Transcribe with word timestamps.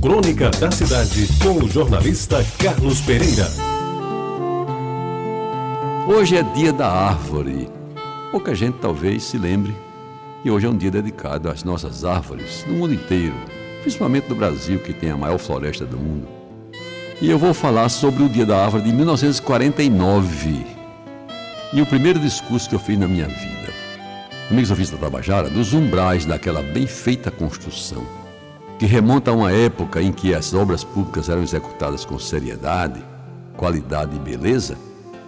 Crônica 0.00 0.48
da 0.52 0.70
Cidade, 0.70 1.28
com 1.42 1.62
o 1.62 1.68
jornalista 1.68 2.42
Carlos 2.58 3.02
Pereira. 3.02 3.46
Hoje 6.08 6.38
é 6.38 6.42
dia 6.42 6.72
da 6.72 6.90
árvore. 6.90 7.68
Pouca 8.30 8.54
gente 8.54 8.78
talvez 8.78 9.24
se 9.24 9.36
lembre 9.36 9.76
que 10.42 10.50
hoje 10.50 10.66
é 10.66 10.70
um 10.70 10.76
dia 10.76 10.90
dedicado 10.90 11.50
às 11.50 11.64
nossas 11.64 12.02
árvores 12.02 12.64
no 12.66 12.76
mundo 12.76 12.94
inteiro, 12.94 13.34
principalmente 13.82 14.26
no 14.30 14.36
Brasil, 14.36 14.78
que 14.78 14.94
tem 14.94 15.10
a 15.10 15.18
maior 15.18 15.36
floresta 15.36 15.84
do 15.84 15.98
mundo. 15.98 16.26
E 17.20 17.30
eu 17.30 17.38
vou 17.38 17.52
falar 17.52 17.90
sobre 17.90 18.22
o 18.22 18.28
Dia 18.28 18.46
da 18.46 18.64
Árvore 18.64 18.84
de 18.84 18.92
1949 18.94 20.64
e 21.74 21.82
o 21.82 21.86
primeiro 21.86 22.18
discurso 22.18 22.70
que 22.70 22.74
eu 22.74 22.80
fiz 22.80 22.98
na 22.98 23.06
minha 23.06 23.28
vida. 23.28 23.70
Amigos 24.50 24.70
ouvintes 24.70 24.92
da 24.92 24.96
Tabajara, 24.96 25.50
dos 25.50 25.74
umbrais 25.74 26.24
daquela 26.24 26.62
bem 26.62 26.86
feita 26.86 27.30
construção, 27.30 28.19
que 28.80 28.86
remonta 28.86 29.30
a 29.30 29.34
uma 29.34 29.52
época 29.52 30.00
em 30.00 30.10
que 30.10 30.34
as 30.34 30.54
obras 30.54 30.82
públicas 30.82 31.28
eram 31.28 31.42
executadas 31.42 32.02
com 32.02 32.18
seriedade, 32.18 33.04
qualidade 33.54 34.16
e 34.16 34.18
beleza, 34.18 34.78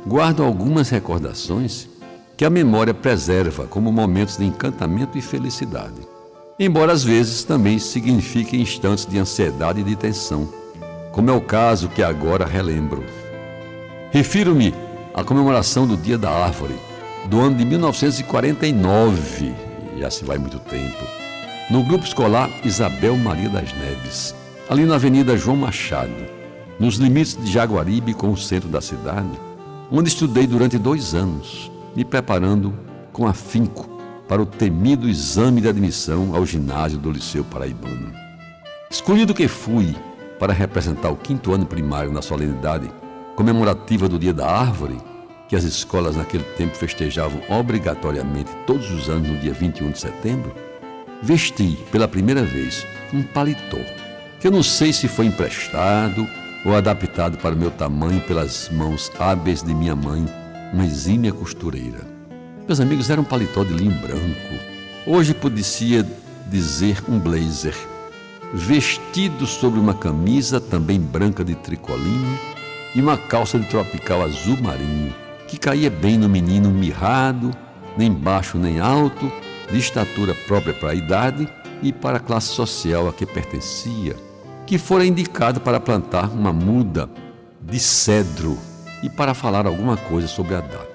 guardo 0.06 0.42
algumas 0.42 0.88
recordações 0.88 1.86
que 2.34 2.46
a 2.46 2.50
memória 2.50 2.94
preserva 2.94 3.66
como 3.66 3.92
momentos 3.92 4.38
de 4.38 4.46
encantamento 4.46 5.18
e 5.18 5.20
felicidade, 5.20 6.00
embora 6.58 6.92
às 6.92 7.04
vezes 7.04 7.44
também 7.44 7.78
signifiquem 7.78 8.62
instantes 8.62 9.04
de 9.04 9.18
ansiedade 9.18 9.82
e 9.82 9.84
de 9.84 9.96
tensão, 9.96 10.48
como 11.12 11.28
é 11.28 11.34
o 11.34 11.40
caso 11.42 11.90
que 11.90 12.02
agora 12.02 12.46
relembro. 12.46 13.04
Refiro-me 14.12 14.74
à 15.12 15.22
comemoração 15.22 15.86
do 15.86 15.98
Dia 15.98 16.16
da 16.16 16.30
Árvore, 16.30 16.76
do 17.26 17.38
ano 17.38 17.56
de 17.56 17.66
1949, 17.66 19.54
já 19.98 20.10
se 20.10 20.24
vai 20.24 20.38
muito 20.38 20.58
tempo, 20.58 21.21
no 21.70 21.82
grupo 21.82 22.04
escolar 22.04 22.50
Isabel 22.64 23.16
Maria 23.16 23.48
das 23.48 23.72
Neves, 23.72 24.34
ali 24.68 24.84
na 24.84 24.96
Avenida 24.96 25.36
João 25.36 25.56
Machado, 25.56 26.12
nos 26.78 26.96
limites 26.96 27.36
de 27.36 27.50
Jaguaribe 27.50 28.14
com 28.14 28.30
o 28.30 28.36
centro 28.36 28.68
da 28.68 28.80
cidade, 28.80 29.30
onde 29.90 30.08
estudei 30.08 30.46
durante 30.46 30.78
dois 30.78 31.14
anos, 31.14 31.70
me 31.94 32.04
preparando 32.04 32.74
com 33.12 33.26
afinco 33.26 33.88
para 34.28 34.42
o 34.42 34.46
temido 34.46 35.08
exame 35.08 35.60
de 35.60 35.68
admissão 35.68 36.34
ao 36.34 36.44
ginásio 36.46 36.98
do 36.98 37.10
Liceu 37.10 37.44
Paraibano. 37.44 38.12
Escolhido 38.90 39.34
que 39.34 39.46
fui 39.48 39.94
para 40.38 40.52
representar 40.52 41.10
o 41.10 41.16
quinto 41.16 41.52
ano 41.52 41.66
primário 41.66 42.12
na 42.12 42.22
solenidade 42.22 42.90
comemorativa 43.36 44.08
do 44.08 44.18
Dia 44.18 44.32
da 44.32 44.50
Árvore, 44.50 44.98
que 45.48 45.56
as 45.56 45.64
escolas 45.64 46.16
naquele 46.16 46.44
tempo 46.56 46.74
festejavam 46.74 47.40
obrigatoriamente 47.48 48.50
todos 48.66 48.90
os 48.90 49.08
anos 49.08 49.28
no 49.28 49.36
dia 49.36 49.52
21 49.52 49.90
de 49.90 49.98
setembro, 49.98 50.54
vesti 51.22 51.78
pela 51.92 52.08
primeira 52.08 52.42
vez 52.42 52.84
um 53.12 53.22
paletó, 53.22 53.78
que 54.40 54.46
eu 54.46 54.50
não 54.50 54.62
sei 54.62 54.92
se 54.92 55.06
foi 55.06 55.26
emprestado 55.26 56.26
ou 56.64 56.74
adaptado 56.74 57.38
para 57.38 57.54
o 57.54 57.58
meu 57.58 57.70
tamanho 57.70 58.20
pelas 58.22 58.68
mãos 58.70 59.10
hábeis 59.18 59.62
de 59.62 59.74
minha 59.74 59.94
mãe, 59.94 60.26
uma 60.72 60.84
exímia 60.84 61.32
costureira. 61.32 62.00
Meus 62.66 62.80
amigos, 62.80 63.10
era 63.10 63.20
um 63.20 63.24
paletó 63.24 63.64
de 63.64 63.72
linho 63.72 63.94
branco. 64.00 64.54
Hoje 65.06 65.34
podia 65.34 66.06
dizer 66.48 67.02
um 67.08 67.18
blazer, 67.18 67.74
vestido 68.54 69.46
sobre 69.46 69.78
uma 69.78 69.94
camisa 69.94 70.60
também 70.60 71.00
branca 71.00 71.44
de 71.44 71.54
tricoline 71.54 72.38
e 72.94 73.00
uma 73.00 73.16
calça 73.16 73.58
de 73.58 73.66
tropical 73.66 74.22
azul 74.22 74.56
marinho, 74.60 75.14
que 75.48 75.58
caía 75.58 75.90
bem 75.90 76.16
no 76.16 76.28
menino 76.28 76.70
mirrado, 76.70 77.50
nem 77.96 78.12
baixo 78.12 78.58
nem 78.58 78.80
alto, 78.80 79.30
de 79.72 79.78
estatura 79.78 80.34
própria 80.46 80.74
para 80.74 80.90
a 80.90 80.94
idade 80.94 81.48
e 81.82 81.92
para 81.92 82.18
a 82.18 82.20
classe 82.20 82.48
social 82.48 83.08
a 83.08 83.12
que 83.12 83.24
pertencia, 83.24 84.14
que 84.66 84.76
fora 84.76 85.04
indicado 85.04 85.60
para 85.60 85.80
plantar 85.80 86.30
uma 86.30 86.52
muda 86.52 87.08
de 87.60 87.80
cedro 87.80 88.58
e 89.02 89.08
para 89.08 89.32
falar 89.32 89.66
alguma 89.66 89.96
coisa 89.96 90.28
sobre 90.28 90.54
a 90.54 90.60
data. 90.60 90.92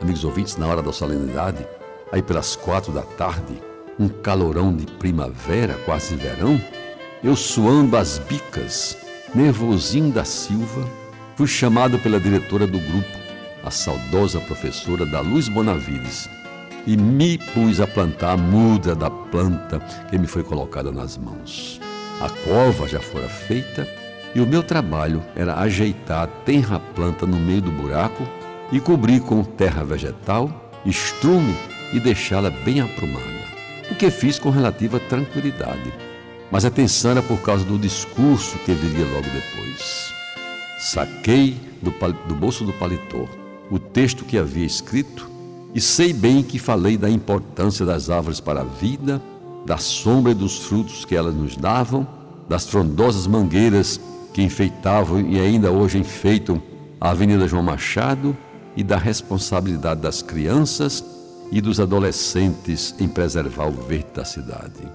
Amigos 0.00 0.24
ouvintes, 0.24 0.56
na 0.56 0.66
hora 0.66 0.82
da 0.82 0.92
solenidade, 0.92 1.66
aí 2.10 2.22
pelas 2.22 2.56
quatro 2.56 2.90
da 2.90 3.02
tarde, 3.02 3.62
um 3.98 4.08
calorão 4.08 4.74
de 4.74 4.86
primavera, 4.86 5.74
quase 5.84 6.16
verão, 6.16 6.58
eu 7.22 7.36
suando 7.36 7.98
as 7.98 8.18
bicas, 8.18 8.96
nervosinho 9.34 10.10
da 10.10 10.24
Silva, 10.24 10.88
fui 11.36 11.46
chamado 11.46 11.98
pela 11.98 12.18
diretora 12.18 12.66
do 12.66 12.78
grupo, 12.78 13.20
a 13.62 13.70
saudosa 13.70 14.40
professora 14.40 15.04
da 15.04 15.20
Luz 15.20 15.48
Bonavides, 15.48 16.30
e 16.86 16.96
me 16.96 17.38
pus 17.38 17.80
a 17.80 17.86
plantar 17.86 18.32
a 18.32 18.36
muda 18.36 18.94
da 18.94 19.10
planta 19.10 19.78
que 20.08 20.18
me 20.18 20.26
foi 20.26 20.42
colocada 20.42 20.90
nas 20.90 21.16
mãos. 21.16 21.80
A 22.20 22.28
cova 22.28 22.88
já 22.88 23.00
fora 23.00 23.28
feita 23.28 23.88
e 24.34 24.40
o 24.40 24.46
meu 24.46 24.62
trabalho 24.62 25.22
era 25.34 25.56
ajeitar 25.56 26.24
a 26.24 26.26
tenra 26.26 26.78
planta 26.78 27.26
no 27.26 27.36
meio 27.36 27.62
do 27.62 27.70
buraco 27.70 28.26
e 28.70 28.78
cobrir 28.78 29.20
com 29.20 29.42
terra 29.42 29.84
vegetal, 29.84 30.70
estrume 30.84 31.56
e 31.92 31.98
deixá-la 31.98 32.50
bem 32.50 32.80
aprumada. 32.80 33.40
O 33.90 33.94
que 33.94 34.10
fiz 34.10 34.38
com 34.38 34.50
relativa 34.50 35.00
tranquilidade, 35.00 35.92
mas 36.50 36.64
a 36.64 36.70
tensão 36.70 37.10
era 37.10 37.22
por 37.22 37.40
causa 37.40 37.64
do 37.64 37.78
discurso 37.78 38.56
que 38.58 38.72
viria 38.72 39.04
logo 39.06 39.26
depois. 39.30 40.12
Saquei 40.78 41.56
do, 41.82 41.90
do 42.26 42.34
bolso 42.34 42.64
do 42.64 42.72
paletó 42.74 43.26
o 43.70 43.78
texto 43.78 44.24
que 44.24 44.36
havia 44.36 44.66
escrito 44.66 45.30
e 45.74 45.80
sei 45.80 46.12
bem 46.12 46.42
que 46.42 46.58
falei 46.58 46.96
da 46.96 47.08
importância 47.08 47.86
das 47.86 48.10
árvores 48.10 48.40
para 48.40 48.62
a 48.62 48.64
vida, 48.64 49.22
da 49.64 49.78
sombra 49.78 50.32
e 50.32 50.34
dos 50.34 50.58
frutos 50.58 51.04
que 51.04 51.14
elas 51.14 51.34
nos 51.34 51.56
davam, 51.56 52.06
das 52.48 52.68
frondosas 52.68 53.26
mangueiras 53.26 54.00
que 54.32 54.42
enfeitavam 54.42 55.20
e 55.20 55.40
ainda 55.40 55.70
hoje 55.70 55.98
enfeitam 55.98 56.60
a 57.00 57.10
Avenida 57.10 57.46
João 57.46 57.62
Machado 57.62 58.36
e 58.76 58.82
da 58.82 58.96
responsabilidade 58.96 60.00
das 60.00 60.22
crianças 60.22 61.04
e 61.50 61.60
dos 61.60 61.80
adolescentes 61.80 62.94
em 62.98 63.08
preservar 63.08 63.66
o 63.66 63.72
verde 63.72 64.08
da 64.14 64.24
cidade. 64.24 64.88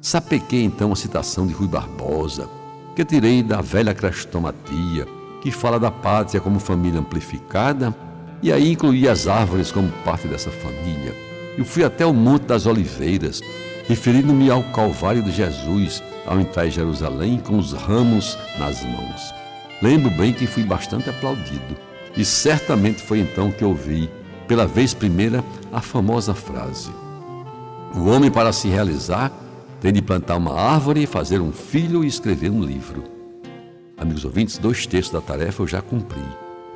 Sapequei 0.00 0.64
então 0.64 0.92
a 0.92 0.96
citação 0.96 1.46
de 1.46 1.52
Rui 1.52 1.68
Barbosa, 1.68 2.48
que 2.96 3.04
tirei 3.04 3.42
da 3.42 3.60
velha 3.60 3.94
crestomatia, 3.94 5.06
que 5.40 5.50
fala 5.50 5.78
da 5.78 5.90
pátria 5.90 6.40
como 6.40 6.58
família 6.58 7.00
amplificada, 7.00 7.94
e 8.42 8.52
aí 8.52 8.72
incluí 8.72 9.08
as 9.08 9.28
árvores 9.28 9.70
como 9.70 9.90
parte 10.04 10.26
dessa 10.26 10.50
família. 10.50 11.14
Eu 11.56 11.64
fui 11.64 11.84
até 11.84 12.04
o 12.04 12.12
Monte 12.12 12.46
das 12.46 12.66
Oliveiras, 12.66 13.40
referindo-me 13.86 14.50
ao 14.50 14.62
Calvário 14.64 15.22
de 15.22 15.30
Jesus, 15.30 16.02
ao 16.26 16.40
entrar 16.40 16.66
em 16.66 16.70
Jerusalém 16.70 17.38
com 17.38 17.58
os 17.58 17.72
ramos 17.72 18.36
nas 18.58 18.82
mãos. 18.82 19.34
Lembro 19.80 20.10
bem 20.10 20.32
que 20.32 20.46
fui 20.46 20.64
bastante 20.64 21.10
aplaudido, 21.10 21.76
e 22.16 22.24
certamente 22.24 23.02
foi 23.02 23.20
então 23.20 23.50
que 23.50 23.64
ouvi, 23.64 24.10
pela 24.48 24.66
vez 24.66 24.92
primeira, 24.92 25.44
a 25.72 25.80
famosa 25.80 26.34
frase: 26.34 26.90
O 27.94 28.04
homem, 28.06 28.30
para 28.30 28.52
se 28.52 28.68
realizar, 28.68 29.32
tem 29.80 29.92
de 29.92 30.02
plantar 30.02 30.36
uma 30.36 30.54
árvore, 30.54 31.06
fazer 31.06 31.40
um 31.40 31.52
filho 31.52 32.04
e 32.04 32.06
escrever 32.06 32.50
um 32.50 32.62
livro. 32.62 33.04
Amigos 33.96 34.24
ouvintes, 34.24 34.58
dois 34.58 34.86
terços 34.86 35.12
da 35.12 35.20
tarefa 35.20 35.62
eu 35.62 35.66
já 35.66 35.82
cumpri. 35.82 36.22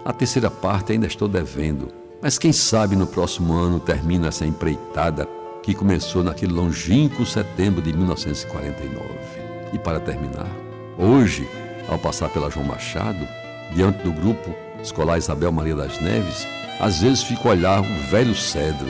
A 0.07 0.13
terceira 0.13 0.49
parte 0.49 0.93
ainda 0.93 1.09
estou 1.09 1.27
devendo, 1.27 1.89
mas 2.23 2.39
quem 2.39 2.53
sabe 2.53 2.95
no 2.95 3.09
próximo 3.09 3.53
ano 3.55 3.81
termino 3.81 4.29
essa 4.29 4.47
empreitada 4.47 5.27
que 5.65 5.75
começou 5.75 6.23
naquele 6.23 6.53
longínquo 6.53 7.27
setembro 7.27 7.83
de 7.83 7.93
1949. 7.93 9.03
E 9.73 9.79
para 9.81 9.99
terminar, 9.99 10.49
hoje, 10.97 11.49
ao 11.89 11.99
passar 11.99 12.29
pela 12.29 12.49
João 12.49 12.67
Machado, 12.67 13.27
diante 13.75 14.05
do 14.05 14.13
grupo 14.13 14.55
escolar 14.81 15.19
Isabel 15.19 15.51
Maria 15.51 15.75
das 15.75 16.01
Neves, 16.01 16.47
às 16.79 17.01
vezes 17.01 17.25
fico 17.25 17.49
a 17.49 17.51
olhar 17.51 17.81
o 17.81 18.09
velho 18.09 18.37
cedro, 18.37 18.87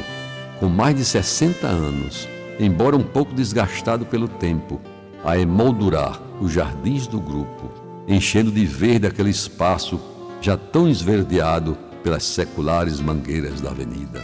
com 0.61 0.69
mais 0.69 0.95
de 0.97 1.05
60 1.07 1.67
anos, 1.67 2.29
embora 2.61 2.95
um 2.95 3.03
pouco 3.03 3.33
desgastado 3.33 4.05
pelo 4.05 4.29
tempo, 4.29 4.79
a 5.25 5.39
emoldurar 5.39 6.21
os 6.43 6.53
jardins 6.53 7.07
do 7.07 7.19
grupo, 7.19 7.71
enchendo 8.07 8.51
de 8.51 8.67
verde 8.67 9.07
aquele 9.07 9.31
espaço 9.31 9.99
já 10.41 10.57
tão 10.57 10.89
esverdeado 10.89 11.77
pelas 12.03 12.25
seculares 12.25 13.01
mangueiras 13.01 13.61
da 13.61 13.71
avenida. 13.71 14.23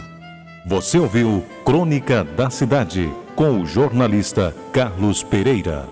Você 0.65 0.97
ouviu 0.97 1.43
Crônica 1.65 2.23
da 2.23 2.49
Cidade 2.49 3.11
com 3.35 3.61
o 3.61 3.65
jornalista 3.65 4.55
Carlos 4.71 5.21
Pereira. 5.23 5.85